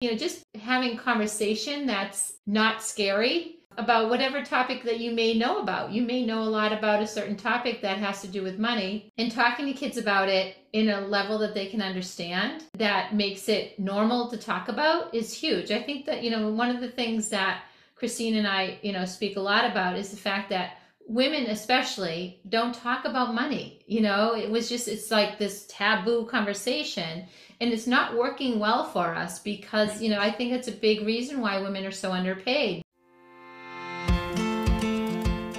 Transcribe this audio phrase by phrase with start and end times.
[0.00, 5.60] you know, just having conversation that's not scary about whatever topic that you may know
[5.60, 5.92] about.
[5.92, 9.12] You may know a lot about a certain topic that has to do with money,
[9.18, 13.48] and talking to kids about it in a level that they can understand that makes
[13.48, 15.70] it normal to talk about is huge.
[15.70, 17.62] I think that, you know, one of the things that
[17.94, 20.78] Christine and I, you know, speak a lot about is the fact that
[21.08, 24.34] women especially don't talk about money you know?
[24.34, 27.24] It was just it's like this taboo conversation
[27.62, 31.06] and it's not working well for us because you know i think it's a big
[31.06, 32.82] reason why women are so underpaid.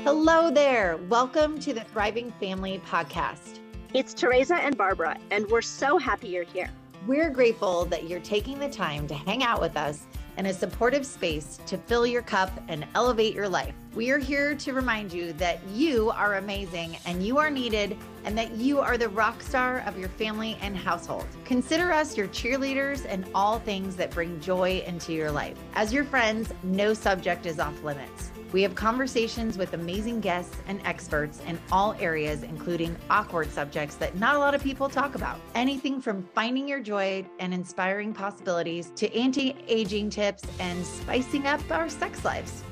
[0.04, 0.98] Hello there.
[1.10, 3.58] Welcome to the thriving family podcast.
[3.96, 6.70] It's teresa and barbara and we're so happy you're here.
[7.08, 10.06] We're grateful that you're taking the time to hang out with us
[10.40, 13.74] and a supportive space to fill your cup and elevate your life.
[13.94, 18.38] We are here to remind you that you are amazing and you are needed, and
[18.38, 21.28] that you are the rock star of your family and household.
[21.44, 25.58] Consider us your cheerleaders and all things that bring joy into your life.
[25.74, 28.32] As your friends, no subject is off limits.
[28.52, 34.16] We have conversations with amazing guests and experts in all areas, including awkward subjects that
[34.18, 35.40] not a lot of people talk about.
[35.54, 41.62] Anything from finding your joy and inspiring possibilities to anti aging tips and spicing up
[41.70, 42.64] our sex lives.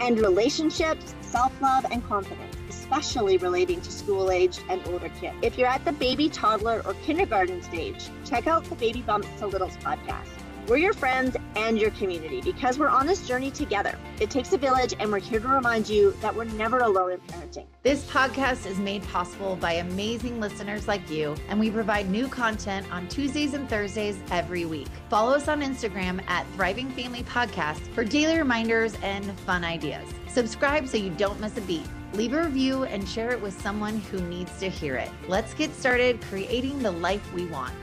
[0.00, 5.36] And relationships, self love, and confidence, especially relating to school aged and older kids.
[5.42, 9.48] If you're at the baby, toddler, or kindergarten stage, check out the Baby Bumps to
[9.48, 10.43] Littles podcast.
[10.66, 13.98] We're your friends and your community because we're on this journey together.
[14.18, 17.20] It takes a village, and we're here to remind you that we're never alone in
[17.20, 17.66] parenting.
[17.82, 22.90] This podcast is made possible by amazing listeners like you, and we provide new content
[22.90, 24.88] on Tuesdays and Thursdays every week.
[25.10, 30.08] Follow us on Instagram at Thriving Family Podcast for daily reminders and fun ideas.
[30.28, 31.86] Subscribe so you don't miss a beat.
[32.14, 35.10] Leave a review and share it with someone who needs to hear it.
[35.28, 37.74] Let's get started creating the life we want.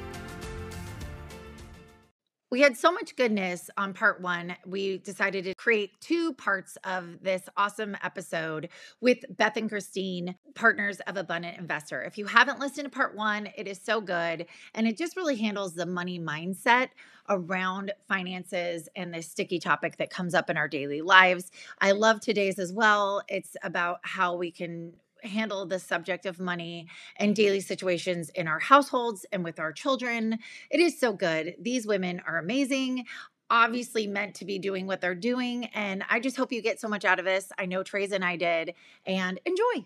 [2.52, 4.58] We had so much goodness on part one.
[4.66, 8.68] We decided to create two parts of this awesome episode
[9.00, 12.04] with Beth and Christine, partners of Abundant Investher.
[12.04, 14.48] If you haven't listened to part one, it is so good.
[14.76, 16.90] And it just really handles the money mindset
[17.30, 21.52] around finances and this sticky topic that comes up in our daily lives.
[21.80, 23.22] I love today's as well.
[23.30, 24.92] It's about how we can
[25.24, 26.88] handle the subject of money
[27.18, 30.40] and daily situations in our households and with our children.
[30.70, 31.56] It is so good.
[31.60, 33.06] These women are amazing
[33.52, 35.66] obviously meant to be doing what they're doing.
[35.74, 37.52] And I just hope you get so much out of this.
[37.60, 38.74] I know Trace and I did,
[39.06, 39.86] and enjoy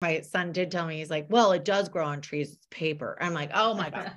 [0.00, 3.16] my son did tell me he's like well it does grow on trees it's paper.
[3.20, 4.12] I'm like oh my god.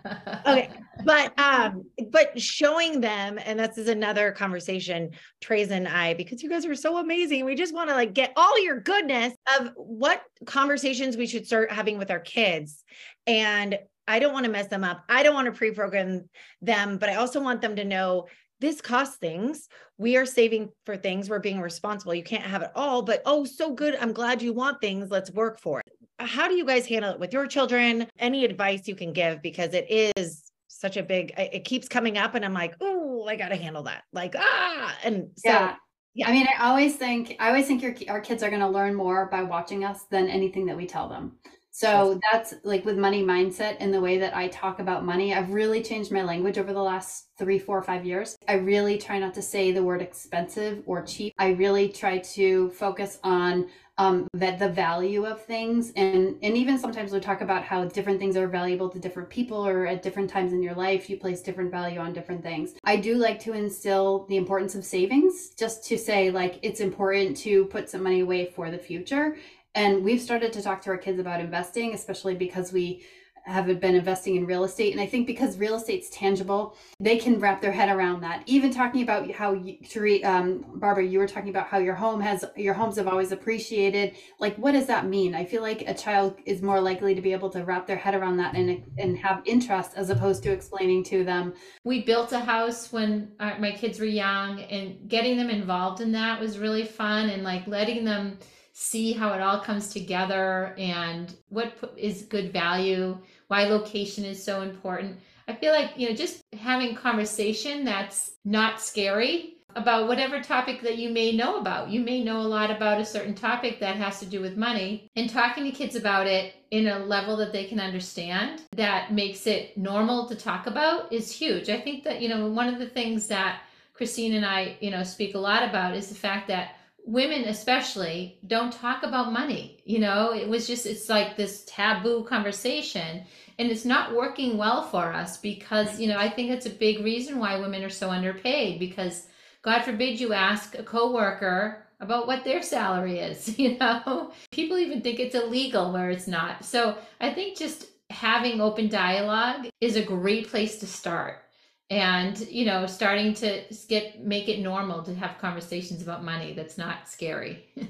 [0.45, 0.69] Okay
[1.06, 6.50] but um but showing them and this is another conversation Trace and i because you
[6.50, 10.22] guys are so amazing we just want to like get all your goodness of what
[10.45, 12.84] conversations we should start having with our kids.
[13.25, 15.03] And i don't want to mess them up.
[15.07, 16.29] I don't want to pre-program
[16.62, 18.28] them but i also want them to know
[18.59, 19.67] this costs things.
[19.97, 21.29] We are saving for things.
[21.29, 22.13] We're being responsible.
[22.13, 23.95] You can't have it all, but oh, so good.
[23.99, 25.09] I'm glad you want things.
[25.09, 25.93] Let's work for it.
[26.19, 28.07] How do you guys handle it with your children?
[28.17, 32.35] Any advice you can give because it is such a big, it keeps coming up
[32.35, 34.03] and I'm like, oh, I got to handle that.
[34.13, 35.49] Like, ah, and so.
[35.49, 35.75] Yeah.
[36.15, 36.27] Yeah.
[36.27, 38.95] I mean, I always think I always think your our kids are going to learn
[38.95, 41.37] more by watching us than anything that we tell them.
[41.72, 45.34] So that's like with money mindset and the way that I talk about money.
[45.34, 48.38] I've really changed my language over the last three, four, five years.
[48.47, 51.34] I really try not to say the word expensive or cheap.
[51.38, 53.68] I really try to focus on
[54.00, 58.18] um, that the value of things and and even sometimes we talk about how different
[58.18, 61.41] things are valuable to different people or at different times in your life you place
[61.41, 65.84] different value on different things i do like to instill the importance of savings just
[65.84, 69.36] to say like it's important to put some money away for the future
[69.75, 73.03] and we've started to talk to our kids about investing, especially because we
[73.46, 74.91] have been investing in real estate.
[74.91, 78.44] And I think because real estate's tangible, they can wrap their head around that.
[78.46, 79.78] Even talking about how, you,
[80.24, 84.16] um, Barbara, you were talking about how your home has, your homes have always appreciated.
[84.40, 85.34] Like, what does that mean?
[85.34, 88.13] I feel like a child is more likely to be able to wrap their head
[88.13, 91.53] around that and, and have interest as opposed to explaining to them.
[91.84, 96.39] We built a house when my kids were young and getting them involved in that
[96.39, 98.38] was really fun and like letting them
[98.79, 103.17] see how it all comes together and what is good value,
[103.49, 105.19] why location is so important.
[105.49, 110.97] I feel like, you know, just having conversation that's not scary about whatever topic that
[110.97, 111.89] you may know about.
[111.89, 115.09] You may know a lot about a certain topic that has to do with money
[115.17, 119.45] and talking to kids about it in a level that they can understand that makes
[119.45, 121.69] it normal to talk about is huge.
[121.69, 123.59] I think that, you know, one of the things that
[123.93, 126.75] Christine and I, you know, speak a lot about is the fact that
[127.11, 130.33] women especially don't talk about money you know?
[130.33, 133.23] It was just it's like this taboo conversation
[133.57, 137.03] and it's not working well for us because you know i think it's a big
[137.03, 139.27] reason why women are so underpaid because
[139.63, 144.31] god forbid you ask a coworker about what their salary is you know?
[144.51, 146.63] People even think it's illegal where it's not.
[146.63, 151.44] So i think just having open dialogue is a great place to start
[151.89, 156.77] and you know starting to skip make it normal to have conversations about money that's
[156.77, 157.65] not scary.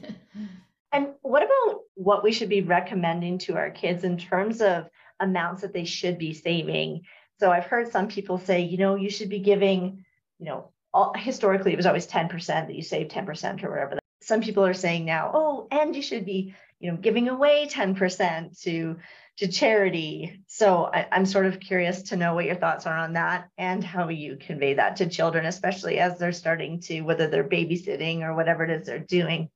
[0.92, 5.62] And what about what we should be recommending to our kids in terms of amounts
[5.62, 7.04] that they should be saving?
[7.40, 10.04] So i've heard some people say you know you should be giving
[10.40, 14.00] you know all, historically it was always 10% that you save 10% or whatever.
[14.22, 18.62] Some people are saying now oh and you should be you know giving away 10%
[18.64, 18.98] to
[19.40, 20.42] to charity.
[20.48, 23.82] So I, am sort of curious to know what your thoughts are on that and
[23.82, 28.36] how you convey that to children, especially as they're starting to, whether they're babysitting or
[28.36, 29.50] whatever it is they're doing.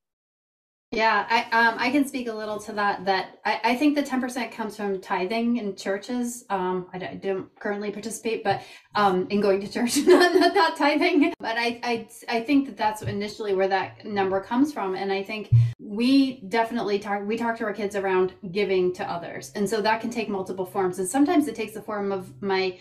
[0.93, 3.03] Yeah, I um I can speak a little to that.
[3.05, 6.45] That I, I think the ten percent comes from tithing in churches.
[6.51, 8.61] Um, I don't, I don't currently participate, but
[8.93, 11.33] um, in going to church, not, not that tithing.
[11.39, 15.23] But I I I think that that's initially where that number comes from, and I
[15.23, 15.49] think
[15.79, 17.25] we definitely talk.
[17.25, 20.65] We talk to our kids around giving to others, and so that can take multiple
[20.65, 20.99] forms.
[20.99, 22.77] And sometimes it takes the form of my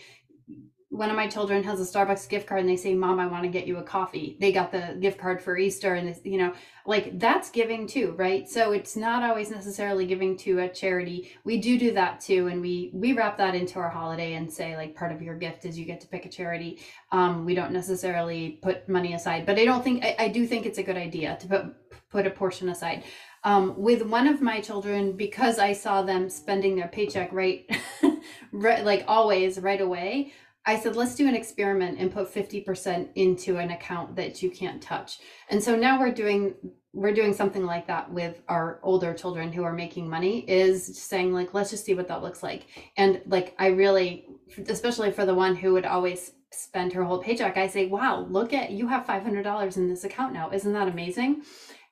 [0.93, 3.45] one of my children has a Starbucks gift card and they say, Mom, I want
[3.45, 4.37] to get you a coffee.
[4.39, 6.53] They got the gift card for Easter and, you know,
[6.85, 8.47] like that's giving too, right?
[8.47, 11.33] So it's not always necessarily giving to a charity.
[11.45, 12.49] We do do that too.
[12.49, 15.65] And we, we wrap that into our holiday and say like part of your gift
[15.65, 16.83] is you get to pick a charity.
[17.11, 20.67] Um, we don't necessarily put money aside, but I don't think, I, I do think
[20.67, 21.65] it's a good idea to put,
[22.11, 23.05] put a portion aside.
[23.45, 27.65] Um, with one of my children, because I saw them spending their paycheck right,
[28.53, 33.57] right like always right away, I said, let's do an experiment and put 50% into
[33.57, 35.19] an account that you can't touch.
[35.49, 36.55] And so now we're doing
[36.95, 41.33] we're doing something like that with our older children who are making money is saying
[41.33, 42.67] like let's just see what that looks like.
[42.99, 44.27] And like I really
[44.69, 48.53] especially for the one who would always spend her whole paycheck, I say, "Wow, look
[48.53, 50.51] at you have $500 in this account now.
[50.53, 51.43] Isn't that amazing?"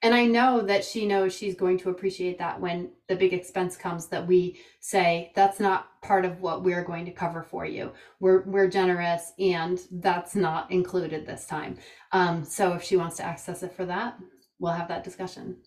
[0.03, 3.77] And I know that she knows she's going to appreciate that when the big expense
[3.77, 7.93] comes that we say that's not part of what we're going to cover for you.
[8.19, 11.77] We're we're generous and that's not included this time.
[12.13, 14.19] Um, so if she wants to access it for that,
[14.59, 15.59] we'll have that discussion.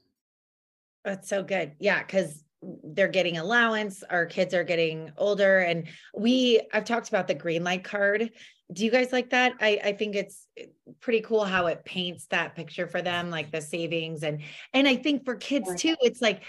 [1.06, 1.74] That's so good.
[1.80, 2.44] Yeah, because
[2.84, 5.86] they're getting allowance our kids are getting older and
[6.18, 8.32] we i've talked about the Greenlight card
[8.72, 9.54] do you guys like that?
[9.60, 10.66] I i think it's eh,
[11.00, 14.42] pretty cool how it paints that picture for them like the savings and
[14.74, 16.44] and i think for kids too it's like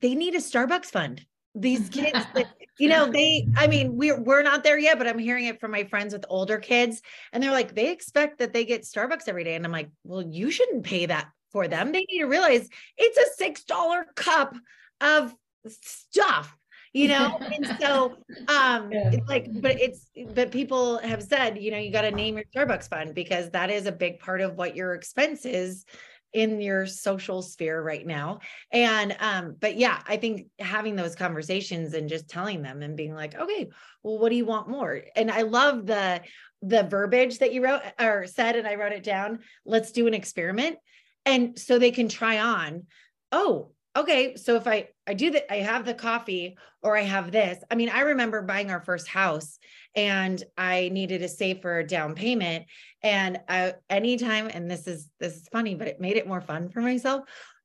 [0.00, 1.24] they need a starbucks fund.
[1.54, 2.18] These kids
[2.78, 5.70] you know they i mean we're we're not there yet but i'm hearing it from
[5.70, 7.02] my friends with older kids
[7.32, 10.22] and they're like they expect that they get starbucks every day and i'm like well
[10.22, 11.92] you shouldn't pay that for them.
[11.92, 14.56] They need to realize it's a six dollar cup
[15.00, 15.34] of
[15.68, 16.56] stuff
[16.92, 17.38] you know?
[17.40, 18.16] And so
[18.48, 19.10] um yeah.
[19.12, 22.44] it's like but it's but people have said you know you got to name your
[22.54, 25.84] starbucks fund because that is a big part of what your expense is
[26.32, 28.40] in your social sphere right now.
[28.70, 33.14] And um but yeah i think having those conversations and just telling them and being
[33.14, 33.68] like okay
[34.02, 35.00] well what do you want more?
[35.16, 36.20] And i love the
[36.62, 39.40] the verbiage that you wrote or said and i wrote it down.
[39.64, 40.76] Let's do an experiment.
[41.24, 42.86] And so they can try on
[43.30, 47.30] oh okay so if i i do that i have the coffee or i have
[47.30, 49.58] this i mean i remember buying our first house
[49.94, 52.64] and i needed a safer down payment.
[53.02, 56.68] And i anytime and this is this is funny but it made it more fun
[56.68, 57.24] for myself.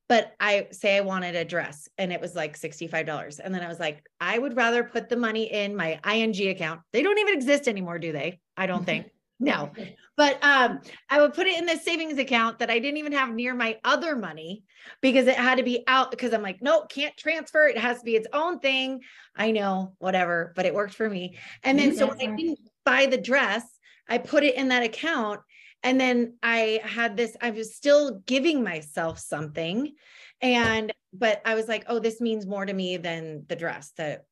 [0.10, 3.68] But i say i wanted a dress and it was like $65 and then i
[3.68, 6.82] was like i would rather put the money in my ING account.
[6.92, 8.40] They don't even exist anymore do they?
[8.56, 8.86] I don't mm-hmm.
[8.86, 9.72] think no.
[10.18, 10.80] But um
[11.12, 13.78] i would put it in the savings account that i didn't even have near my
[13.84, 14.64] other money
[15.00, 17.68] because it had to be out because i'm like nope can't transfer.
[17.68, 19.02] It has to be its own thing.
[19.36, 21.38] I know whatever but it worked for me.
[21.62, 23.64] And then so when i didn't buy the dress
[24.10, 25.42] i put it in that account.
[25.84, 29.94] And then i had this i was still giving myself something.
[30.42, 34.26] And but i was like oh this means more to me than the dress that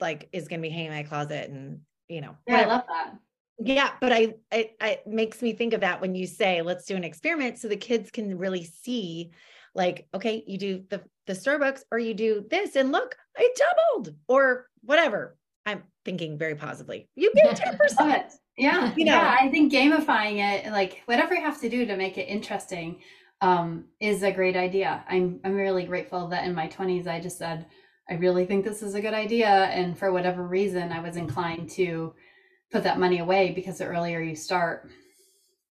[0.00, 2.84] like is going to be hanging in my closet and you know yeah i love
[2.88, 3.14] that
[3.58, 6.94] yeah, but I it, it makes me think of that when you say let's do
[6.94, 9.32] an experiment so the kids can really see
[9.74, 14.16] like okay, you do the the Starbucks or you do this and look, I doubled
[14.28, 15.36] or whatever.
[15.66, 17.08] I'm thinking very positively.
[17.16, 17.60] You get
[17.98, 18.32] 10%.
[18.56, 18.92] yeah.
[18.96, 22.16] You know, yeah, I think gamifying it like whatever you have to do to make
[22.16, 23.00] it interesting
[23.40, 25.04] um is a great idea.
[25.08, 27.66] I'm I'm really grateful that in my 20s I just said
[28.08, 31.68] I really think this is a good idea and for whatever reason I was inclined
[31.70, 32.14] to
[32.70, 34.88] put that money away because the earlier you start,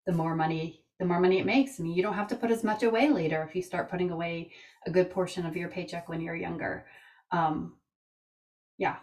[0.06, 1.80] the more money the more money it makes.
[1.80, 4.12] I mean, you don't have to put as much away later if you start putting
[4.12, 4.52] away
[4.86, 6.88] a good portion of your paycheck when you're younger.
[7.32, 7.78] Um,
[8.78, 8.96] yeah.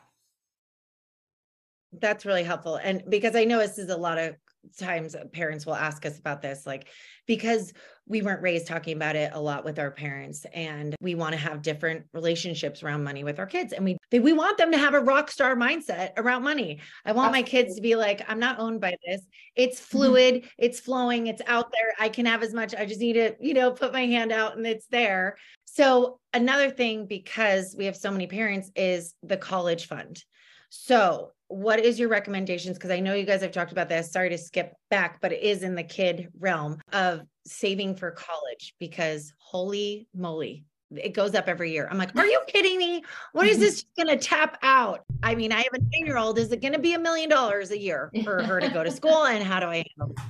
[1.92, 2.76] That's really helpful.
[2.76, 4.34] And because I know this is a lot of
[4.78, 6.88] times parents will ask us about this, like,
[7.26, 7.72] because
[8.06, 11.38] we weren't raised talking about it a lot with our parents and we want to
[11.38, 14.92] have different relationships around money with our kids and we we want them to have
[14.92, 16.80] a rock star mindset around money.
[17.06, 19.22] I want my kids to be like i'm not owned by this.
[19.56, 19.98] It's mm-hmm.
[19.98, 20.48] fluid mm-hmm.
[20.58, 21.92] it's flowing it's out there.
[21.98, 22.74] I can have as much.
[22.74, 25.36] I just need to you know put my hand out and it's there.
[25.64, 30.22] So another thing because we have so many parents is the college fund.
[30.68, 32.76] So what is your recommendations?
[32.76, 34.10] Because i know you guys have talked about this.
[34.12, 38.74] Sorry to skip back but it is in the kid realm of saving for college
[38.78, 41.88] because holy moly it goes up every year.
[41.90, 43.02] I'm like are you kidding me?
[43.32, 45.04] What is this going to tap out?
[45.22, 47.28] I mean i have a 10 year old is it going to be a million
[47.28, 50.22] dollars a year for her to go to school and how do i handle it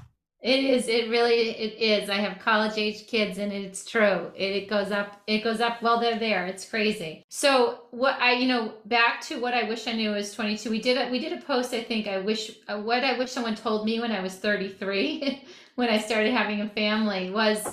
[0.44, 0.88] it is.
[0.88, 2.10] It really it is.
[2.10, 4.30] I have college age kids and it's true.
[4.36, 5.22] It, it, goes up.
[5.26, 6.46] It goes up while they're there.
[6.46, 7.24] It's crazy.
[7.30, 10.68] So what I you know back to what I wish I knew was 22.
[10.68, 11.72] We did a, we did a post.
[11.72, 15.48] I think I wish uh, what I wish someone told me when I was 33
[15.76, 17.64] when I started having a family was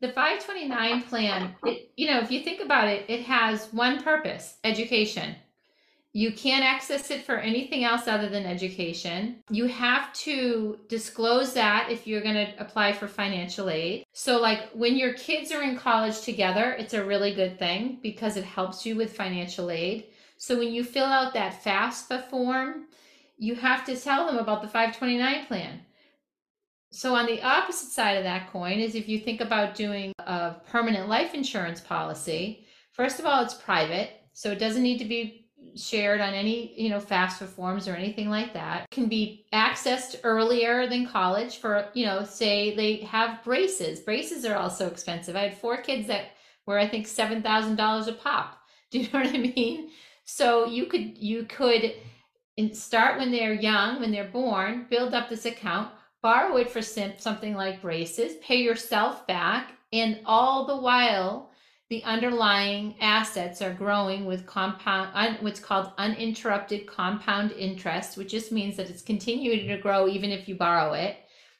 [0.00, 1.54] the 529 plan.
[1.64, 5.36] It, you know if you think about it, it has one purpose: education.
[6.12, 9.44] You can't access it for anything else other than education.
[9.48, 14.04] You have to disclose that if you're going to apply for financial aid.
[14.12, 18.36] So, like when your kids are in college together, it's a really good thing because
[18.36, 20.06] it helps you with financial aid.
[20.36, 22.86] So, when you fill out that FAFSA form,
[23.38, 25.80] you have to tell them about the 529 plan.
[26.90, 30.56] So, on the opposite side of that coin is if you think about doing a
[30.66, 34.10] permanent life insurance policy, first of all, it's private.
[34.32, 35.39] So, it doesn't need to be
[35.76, 40.88] shared on any you know FAFSA forms or anything like that can be accessed earlier
[40.88, 44.00] than college for you know say they have braces.
[44.00, 45.36] Braces are also expensive.
[45.36, 46.32] I had four kids that
[46.66, 48.58] were i think $7000 a pop.
[48.90, 49.90] Do you know what i mean?
[50.24, 51.94] So you could you could
[52.72, 55.90] start when they're young when they're born build up this account
[56.22, 61.49] borrow it for something like braces pay yourself back and all the while
[61.90, 68.52] the underlying assets are growing with compound un, what's called uninterrupted compound interest which just
[68.52, 71.16] means that it's continuing to grow even if you borrow it.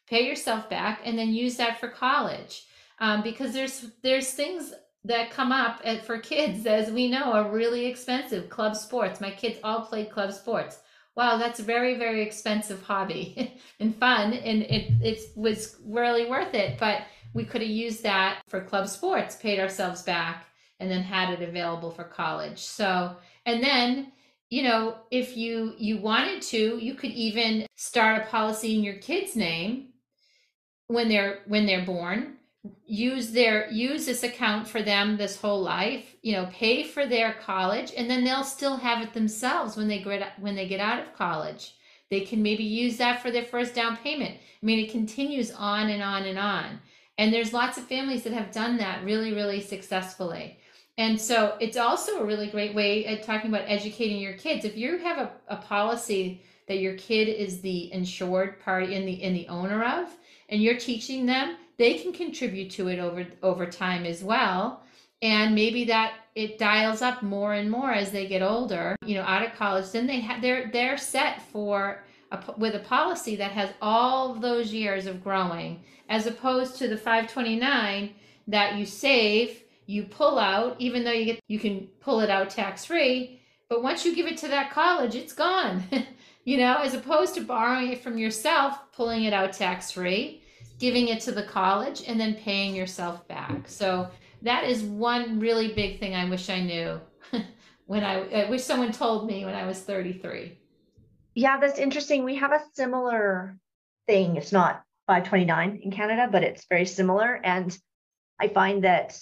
[0.07, 2.67] Pay yourself back and then use that for college.
[3.01, 4.73] Um, because there's there's things
[5.05, 8.51] that come up at, for kids as we know are really expensive.
[8.51, 9.21] Club sports.
[9.21, 10.79] My kids all played club sports.
[11.17, 16.55] Wow that's a very very expensive hobby and fun and it it was really worth
[16.55, 16.79] it.
[16.79, 20.47] But we could have used that for club sports, paid ourselves back,
[20.79, 22.59] and then had it available for college.
[22.59, 24.13] So, and then
[24.49, 28.97] you know if you you wanted to you could even start a policy in your
[28.97, 29.91] kid's name
[30.89, 32.37] when they're when they're born.
[32.85, 37.35] Use their use this account for them this whole life you know pay for their
[37.35, 41.01] college and then they'll still have it themselves when they get when they get out
[41.01, 41.75] of college.
[42.11, 44.35] They can maybe use that for their first down payment.
[44.35, 46.81] I mean it continues on and on and on
[47.21, 50.59] and there's lots of families that have done that really, really successfully.
[50.97, 54.65] And so it's also a really great way at talking about educating your kids.
[54.65, 59.23] If you have a, a policy that your kid is the insured party in the
[59.23, 60.09] in the owner of,
[60.49, 64.83] and you're teaching them, they can contribute to it over over time as well.
[65.21, 69.25] And maybe that it dials up more and more as they get older, you know,
[69.25, 69.91] out of college.
[69.91, 72.03] Then they have they're they're set for
[72.57, 78.15] with a policy that has all those years of growing as opposed to the 529
[78.47, 82.51] that you save you pull out even though you get you can pull it out
[82.51, 85.83] tax free but once you give it to that college it's gone.
[86.43, 90.43] You know as opposed to borrowing it from yourself pulling it out tax free
[90.79, 93.69] giving it to the college and then paying yourself back.
[93.69, 94.11] So
[94.43, 97.01] that is one really big thing i wish i knew
[97.87, 100.57] when I, I wish someone told me when i was 33
[101.41, 102.23] yeah, that's interesting.
[102.23, 103.57] We have a similar
[104.07, 104.37] thing.
[104.37, 107.41] It's not 529 in Canada, but it's very similar.
[107.43, 107.77] And
[108.39, 109.19] I find that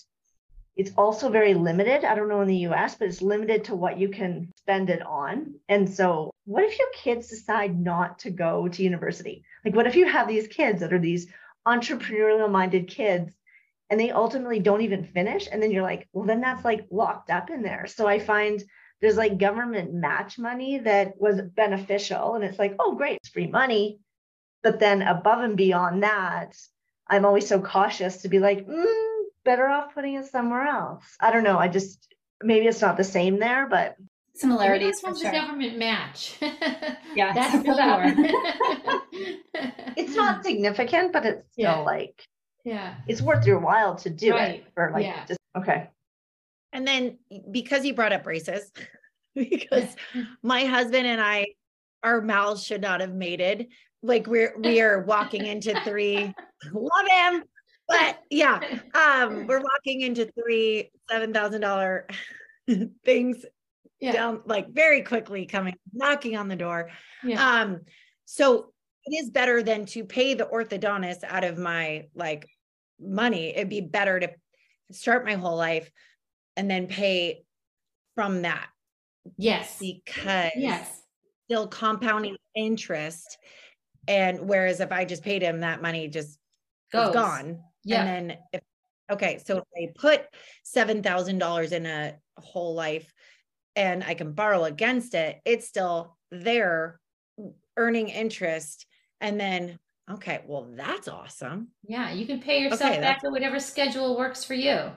[0.74, 2.04] it's also very limited.
[2.04, 5.00] I don't know in the US, but it's limited to what you can spend it
[5.06, 5.54] on.
[5.68, 9.44] And so, what if your kids decide not to go to university?
[9.64, 11.28] Like, what if you have these kids that are these
[11.68, 13.32] entrepreneurial minded kids
[13.90, 15.48] and they ultimately don't even finish?
[15.50, 17.86] And then you're like, well, then that's like locked up in there.
[17.86, 18.60] So, I find
[19.00, 23.46] there's like government match money that was beneficial and it's like oh great it's free
[23.46, 23.98] money
[24.62, 26.56] but then above and beyond that
[27.08, 31.30] i'm always so cautious to be like mm, better off putting it somewhere else i
[31.30, 32.12] don't know i just
[32.42, 33.96] maybe it's not the same there but
[34.34, 35.30] similarities from sure.
[35.30, 36.36] the government match
[37.14, 38.04] yeah that's more
[39.96, 41.78] it's not significant but it's still yeah.
[41.80, 42.22] like
[42.64, 42.94] Yeah.
[43.08, 44.60] it's worth your while to do Right.
[44.60, 45.24] it for like Yeah.
[45.26, 45.88] just okay.
[46.72, 47.18] And then
[47.50, 48.70] because you brought up braces,
[49.34, 49.94] because
[50.42, 51.46] my husband and I,
[52.02, 53.68] our mouths should not have mated.
[54.02, 56.32] Like we're we are walking into three,
[56.72, 57.44] love him,
[57.88, 58.60] but yeah,
[58.94, 62.06] um, we're walking into three seven thousand dollar
[63.04, 63.44] things
[64.00, 64.12] Yeah.
[64.12, 66.90] down like very quickly coming knocking on the door.
[67.24, 67.42] Yeah.
[67.62, 67.80] Um,
[68.26, 68.72] so
[69.06, 72.46] it is better than to pay the orthodontist out of my like
[73.00, 73.56] money.
[73.56, 74.30] It'd be better to
[74.92, 75.90] start my whole life
[76.58, 77.44] and then pay
[78.16, 78.68] from that
[79.36, 79.78] Yes.
[79.78, 81.02] because Yes.
[81.44, 83.38] still compounding interest.
[84.08, 86.38] And whereas if I just paid him that money just
[86.92, 87.08] Goes.
[87.08, 87.62] is gone.
[87.84, 88.00] Yeah.
[88.04, 88.60] And then if
[89.10, 90.26] okay, so if I put
[90.64, 93.12] seven thousand dollars in a whole life
[93.76, 96.98] and I can borrow against it, it's still there
[97.76, 98.86] earning interest.
[99.20, 99.78] And then
[100.10, 101.68] okay, well, that's awesome.
[101.84, 104.90] Yeah, you can pay yourself Okay, back at whatever schedule works for you.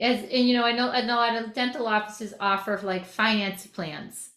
[0.00, 3.04] As and you know, I know, I know a lot of dental offices offer like
[3.06, 4.30] finance plans.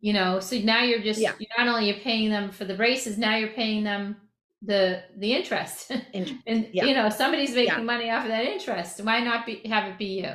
[0.00, 1.32] You know, so now you're just Yeah.
[1.38, 4.16] you're not only you're paying them for the braces, now you're paying them
[4.62, 5.90] the the interest.
[6.12, 6.84] Int- and Yeah.
[6.84, 7.82] you know, somebody's making Yeah.
[7.82, 9.00] money off of that interest.
[9.04, 10.32] Why not be have it be you?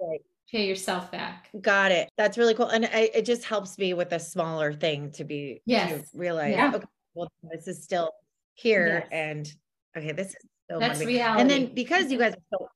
[0.00, 0.20] Right.
[0.50, 1.50] Pay yourself back.
[1.60, 2.08] Got it.
[2.16, 2.68] That's really cool.
[2.68, 6.10] And I, it just helps me with a smaller thing to be Yes.
[6.10, 6.72] to realize, Yeah.
[6.74, 8.10] okay, well, this is still
[8.54, 9.08] here Yes.
[9.12, 9.52] and
[9.96, 10.36] okay, this is
[10.70, 11.40] so That's reality.
[11.42, 12.68] And then because you guys are so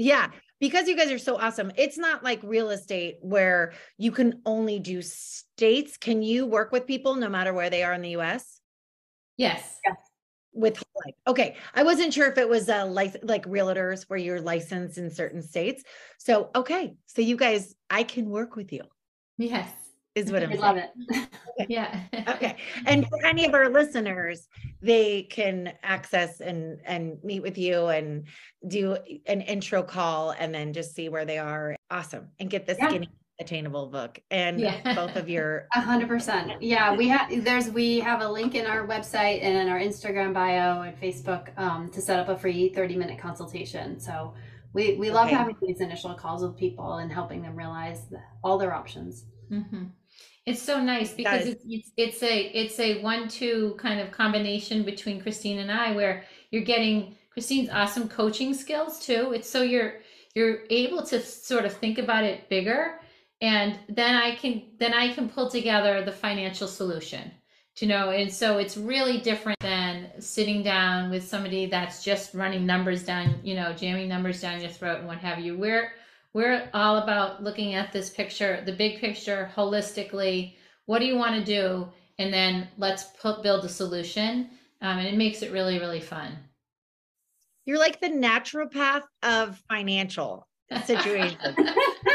[0.00, 0.28] yeah,
[0.60, 4.78] because you guys are so awesome, it's not like real estate where you can only
[4.78, 5.96] do states.
[5.96, 8.60] Can you work with people no matter where they are in the US?
[9.84, 9.96] yes.
[10.52, 11.14] With whole life.
[11.28, 11.56] Okay.
[11.74, 15.10] I wasn't sure if it was uh, a license like realtors where you're licensed in
[15.10, 15.84] certain states.
[16.18, 16.94] So okay.
[17.06, 18.82] So you guys, I can work with you,
[19.38, 19.70] Yes.
[20.14, 20.64] Is what I'm We saying.
[20.64, 21.28] love it.
[21.68, 22.00] Yeah.
[22.26, 24.48] okay and for any of our listeners
[24.80, 28.28] they can access and and meet with you and
[28.66, 32.76] do an intro call and then just see where they are awesome and get the
[32.78, 32.88] Yeah.
[32.88, 33.08] skinny
[33.40, 34.94] attainable book and Yeah.
[34.94, 36.62] both of your A hundred percent.
[36.62, 40.32] Yeah, we have there's we have a link in our website and in our Instagram
[40.32, 44.00] bio and Facebook um, to set up a free 30 minute consultation.
[44.00, 44.34] So
[44.72, 45.36] we we love Okay.
[45.36, 48.00] having these initial calls with people and helping them realize
[48.42, 49.26] all their options.
[49.50, 49.84] hmm
[50.46, 55.20] It's so nice because it's, it's it's a it's a one-two kind of combination between
[55.20, 59.32] Christine and I, where you're getting Christine's awesome coaching skills too.
[59.32, 60.00] It's so you're
[60.34, 63.00] you're able to sort of think about it bigger,
[63.40, 67.30] and then I can then I can pull together the financial solution.
[67.76, 72.66] To know, and so it's really different than sitting down with somebody that's just running
[72.66, 75.56] numbers down, you know, jamming numbers down your throat and what have you.
[75.56, 75.92] We're
[76.34, 80.54] we're all about looking at this picture, the big picture holistically.
[80.86, 81.88] What do you want to do?
[82.18, 84.50] And then let's put, build a solution.
[84.82, 86.36] Um, and it makes it really, really fun.
[87.66, 90.46] you're like the naturopath of financial
[90.84, 91.36] situations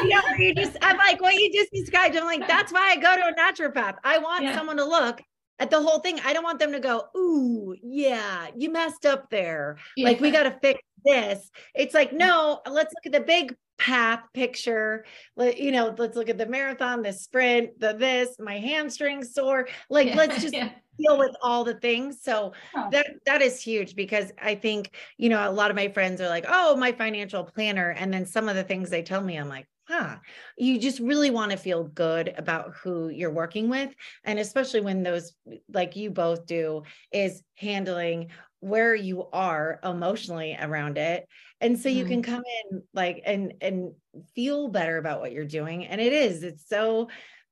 [0.05, 2.95] yeah where you just i'm like what you just described i'm like that's why i
[2.95, 4.55] go to a naturopath i want Yeah.
[4.55, 5.21] someone to look
[5.59, 9.29] at the whole thing i don't want them to go ooh yeah you messed up
[9.29, 13.53] there like we got to fix this it's like no let's look at the big
[13.77, 15.05] path picture.
[15.35, 19.67] Let you know let's look at the marathon the sprint the this my hamstring sore.
[19.89, 20.69] Like Yeah, let's just yeah.
[20.97, 22.21] deal with all the things.
[22.23, 22.89] So Oh.
[22.91, 26.29] that that is huge because i think you know a lot of my friends are
[26.29, 27.89] like oh my financial planner.
[27.91, 30.17] And then some of the things they tell me i'm like huh
[30.57, 33.93] you just really want to feel good about who you're working with.
[34.23, 35.33] And especially when those
[35.71, 38.29] like you both do is handling
[38.65, 41.27] where you are emotionally around it
[41.61, 42.07] and so you Mhm.
[42.07, 43.93] can come in like and and
[44.33, 47.07] feel better about what you're doing and it is it's so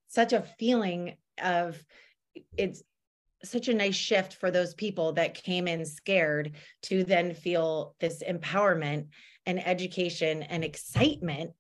[0.08, 1.78] such a feeling of
[2.58, 2.82] it's
[3.44, 8.24] such a nice shift for those people that came in scared to then feel this
[8.28, 9.06] empowerment
[9.46, 11.52] and education and excitement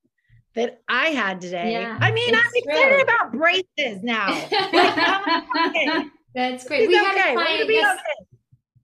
[0.56, 1.74] that I had today.
[1.74, 3.02] Yeah, I mean, I'm it's excited true.
[3.02, 4.30] about braces now.
[5.76, 6.84] Like, That's great.
[6.84, 7.34] It's We had okay.
[7.34, 7.68] a We're gonna client.
[7.68, 8.28] be yes- okay.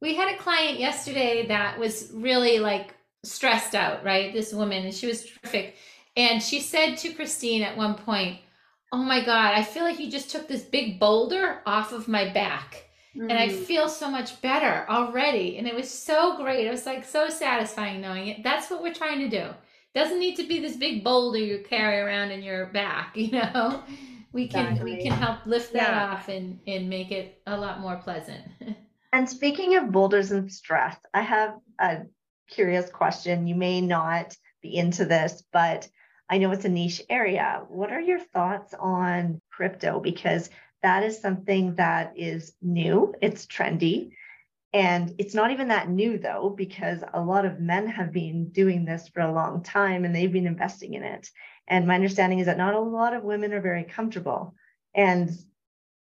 [0.01, 4.33] We had a client yesterday that was really like stressed out, right?
[4.33, 5.75] This woman, and she was terrific.
[6.15, 8.39] And she said to Christine at one point,
[8.91, 12.29] Oh my God, I feel like you just took this big boulder off of my
[12.33, 12.85] back.
[13.13, 13.63] And I Mm.
[13.65, 15.57] feel so much better already.
[15.57, 16.65] And it was so great.
[16.65, 18.43] It was like so satisfying knowing it.
[18.43, 19.53] That's what we're trying to do.
[19.93, 23.83] Doesn't need to be this big boulder you carry around in your back, you know?
[24.31, 26.13] We can we can help lift that Yeah.
[26.13, 28.43] off and, and make it a lot more pleasant.
[29.11, 32.01] And speaking of boulders and stress, I have a
[32.47, 33.47] curious question.
[33.47, 35.87] You may not be into this, but
[36.29, 37.63] I know it's a niche area.
[37.69, 39.99] What are your thoughts on crypto?
[39.99, 40.49] Because
[40.83, 44.11] that is something that is new, it's trendy.
[44.71, 48.85] And it's not even that new though, because a lot of men have been doing
[48.85, 51.27] this for a long time and they've been investing in it.
[51.67, 54.53] And my understanding is that not a lot of women are very comfortable.
[54.93, 55.31] And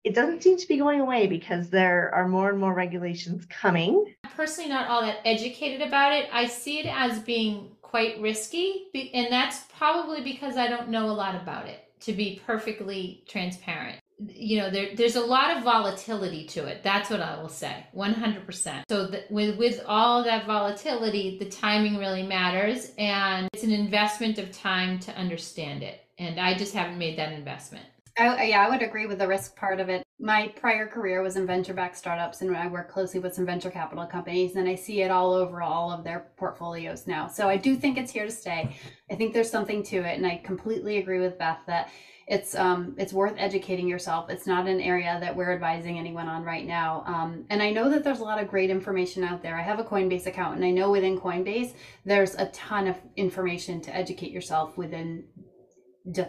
[0.07, 4.15] it doesn't seem to be going away because there are more and more regulations coming.
[4.23, 6.29] I'm personally not all that educated about it.
[6.33, 11.13] I see it as being quite risky, and that's probably because I don't know a
[11.13, 13.99] lot about it, to be perfectly transparent.
[14.21, 16.85] You know, there, there's a lot of volatility to it.
[16.85, 18.83] That's what I will say, 100%.
[18.89, 24.39] So the, with with all that volatility, the timing really matters, and it's an investment
[24.39, 26.01] of time to understand it.
[26.17, 27.85] And I just haven't made that investment.
[28.19, 30.03] I, yeah, I would agree with the risk part of it.
[30.19, 33.71] My prior career was in venture backed startups, and I work closely with some venture
[33.71, 37.29] capital companies, and I see it all over all of their portfolios now.
[37.29, 38.75] So I do think it's here to stay.
[39.11, 41.91] I think there's something to it, and I completely agree with Beth that
[42.27, 44.31] it's um it's worth educating yourself.
[44.31, 47.05] It's not an area that we're advising anyone on right now.
[47.07, 49.57] Um, and I know that there's a lot of great information out there.
[49.57, 51.75] I have a Coinbase account, and I know within Coinbase
[52.07, 55.25] there's a ton of information to educate yourself within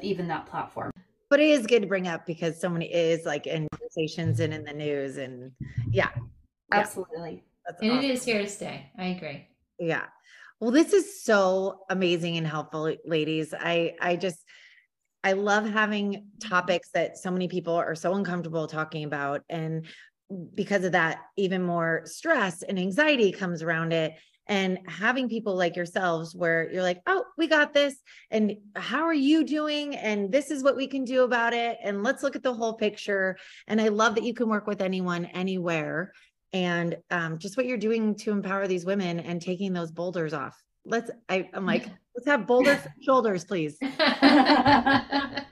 [0.02, 0.92] even that platform
[1.30, 4.54] but it is good to bring up because so many is like in conversations and
[4.54, 5.52] in the news and
[5.92, 6.10] yeah.
[6.72, 7.44] Absolutely.
[7.66, 8.06] That's and awesome.
[8.06, 8.92] it is here to stay.
[8.98, 9.48] I agree.
[9.80, 10.06] Yeah.
[10.60, 13.54] Well this is so amazing and helpful ladies.
[13.58, 14.44] I i just
[15.24, 19.86] i love having topics that so many people are so uncomfortable talking about and
[20.54, 24.14] because of that even more stress and anxiety comes around it
[24.48, 27.96] and having people like yourselves where you're like oh we got this
[28.32, 29.96] and how are you doing?
[29.96, 32.74] And this is what we can do about it and let's look at the whole
[32.74, 33.38] picture.
[33.68, 36.12] And i love that you can work with anyone anywhere
[36.54, 40.62] and um, just what you're doing to empower these women and taking those boulders off.
[40.86, 43.78] Let's I, i'm like let's have boulder shoulders please.
[43.82, 45.44] I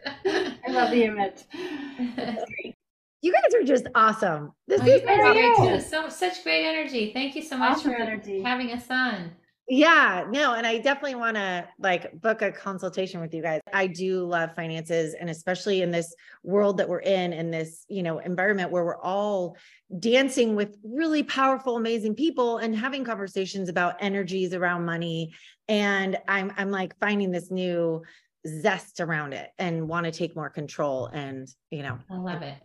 [0.70, 1.44] love the image
[3.22, 4.52] you guys are just awesome.
[4.68, 7.12] This oh, is great So such great energy.
[7.14, 8.42] Thank you so much awesome for energy.
[8.42, 9.32] having us on.
[9.68, 13.62] Yeah, no, and I definitely want to like book a consultation with you guys.
[13.74, 18.04] I do love finances and especially in this world that we're in in this, you
[18.04, 19.58] know, environment where we're all
[20.00, 25.34] dancing with really powerful amazing people and having conversations about energies around money
[25.68, 28.04] and I'm I'm like finding this new
[28.48, 31.98] zest around it and want to take more control and, you know.
[32.10, 32.56] I love it.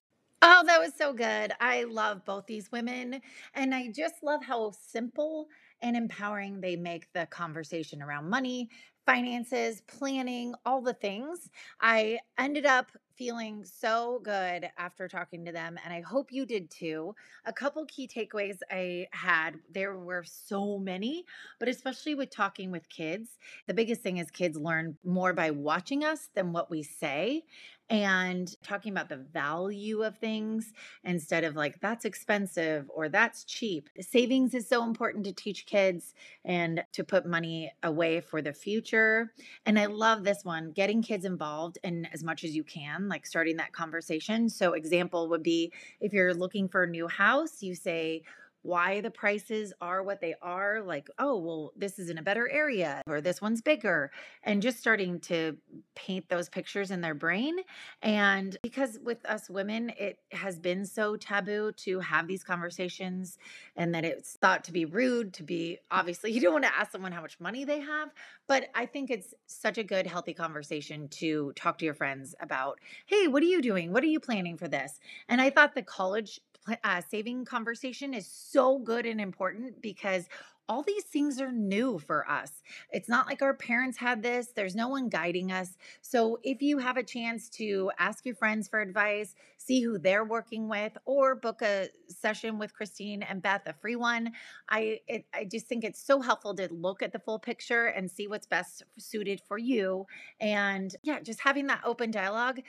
[0.43, 1.53] Oh, that was so good.
[1.61, 3.21] I love both these women.
[3.55, 5.49] And I just love how simple
[5.83, 8.71] and empowering they make the conversation around money,
[9.05, 11.51] finances, planning, all the things.
[11.81, 16.71] I ended up feeling so good after talking to them, and I hope you did
[16.71, 17.15] too.
[17.45, 21.27] A couple key takeaways I had there were so many,
[21.59, 26.03] but especially with talking with kids, the biggest thing is kids learn more by watching
[26.03, 27.45] us than what we say
[27.91, 33.91] and talking about the value of things instead of like that's expensive or that's cheap.
[34.01, 39.33] Savings is so important to teach kids and to put money away for the future.
[39.67, 43.27] And I love this one getting kids involved in as much as you can, like
[43.27, 44.49] starting that conversation.
[44.49, 48.23] So, example would be if you're looking for a new house, you say,
[48.63, 52.49] why the prices are what they are like oh well this is in a better
[52.51, 54.11] area or this one's bigger
[54.43, 55.57] and just starting to
[55.95, 57.57] paint those pictures in their brain
[58.03, 63.39] and because with us women it has been so taboo to have these conversations
[63.77, 66.93] and that it's thought to be rude to be obviously you don't want to ask
[66.93, 68.11] someone how much money they have
[68.47, 72.79] but i think it's such a good healthy conversation to talk to your friends about
[73.07, 73.93] hey what are you doing?
[73.93, 75.01] What are you planning for this?
[75.29, 76.41] And i thought the college
[76.85, 80.29] uh, saving conversation is so good and important because
[80.71, 82.63] all these things are new for us.
[82.93, 85.77] It's not like our parents had this, there's no one guiding us.
[86.01, 90.25] So, if you have a chance to ask your friends for advice, see who they're
[90.25, 94.31] working with, or book a session with Christine and Beth, a free one,
[94.69, 98.09] I, it, I just think it's so helpful to look at the full picture and
[98.09, 100.07] see what's best suited for you.
[100.41, 102.61] And yeah, just having that open dialogue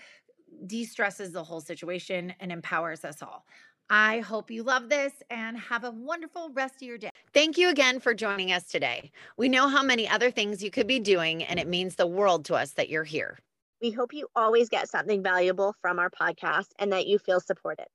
[0.66, 3.46] de stresses the whole situation and empowers us all.
[3.90, 7.10] I hope you love this and have a wonderful rest of your day.
[7.34, 9.12] Thank you again for joining us today.
[9.38, 12.46] We know how many other things you could be doing, and it means the world
[12.46, 13.38] to us that you're here.
[13.82, 17.88] We hope you always get something valuable from our podcast and that you feel supported.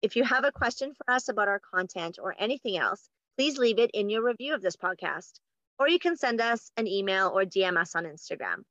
[0.00, 3.78] If you have a question for us about our content or anything else, please leave
[3.78, 5.32] it in your review of this podcast,
[5.78, 8.62] or you can send us an email or DM us on Instagram.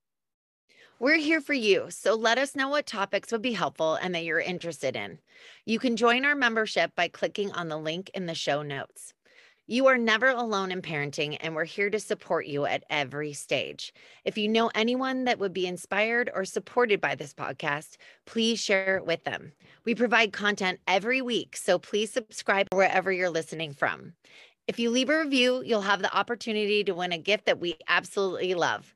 [1.02, 4.24] We're here for you, so let us know what topics would be helpful and that
[4.24, 5.18] you're interested in.
[5.66, 9.16] You can join our membership by clicking on the link in the show notes.
[9.66, 13.96] You are never alone in parenting, and we're here to support you at every stage.
[14.26, 18.98] If you know anyone that would be inspired or supported by this podcast, please share
[18.98, 19.54] it with them.
[19.86, 24.14] We provide content every week, so please subscribe wherever you're listening from.
[24.68, 27.76] If you leave a review, you'll have the opportunity to win a gift that we
[27.88, 28.94] absolutely love.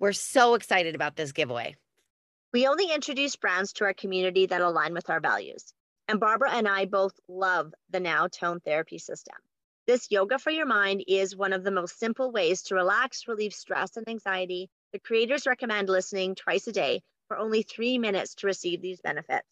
[0.00, 1.74] We're so excited about this giveaway.
[2.52, 5.74] We only introduce brands to our community that align with our values.
[6.06, 9.34] And Barbara and I both love the Now Tone Therapy System.
[9.88, 13.52] This yoga for your mind is one of the most simple ways to relax, relieve
[13.52, 14.70] stress and anxiety.
[14.92, 19.48] The creators recommend listening twice a day for only three minutes to receive these benefits,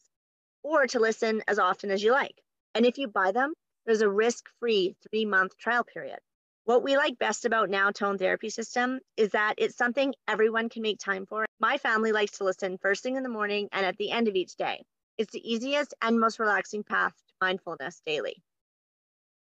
[0.63, 2.41] or to listen as often as you like.
[2.75, 3.53] And if you buy them,
[3.85, 6.21] there's a risk free three month trial period.
[6.67, 10.83] What we like best about Now Tone Therapy System is that it's something everyone can
[10.83, 11.47] make time for.
[11.61, 14.35] My family likes to listen first thing in the morning and at the end of
[14.35, 14.83] each day.
[15.17, 18.43] It's the easiest and most relaxing path to mindfulness daily.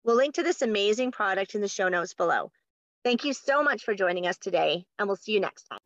[0.03, 2.51] We'll link to this amazing product in the show notes below.
[3.03, 5.76] Thank you so much for joining us today, and we'll see you next time.